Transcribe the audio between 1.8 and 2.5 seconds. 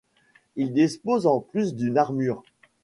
armure.